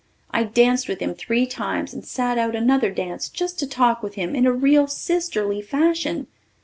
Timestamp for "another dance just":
2.55-3.59